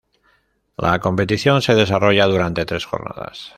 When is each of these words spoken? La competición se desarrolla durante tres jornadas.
La 0.77 0.97
competición 0.97 1.61
se 1.61 1.75
desarrolla 1.75 2.25
durante 2.25 2.65
tres 2.65 2.85
jornadas. 2.85 3.49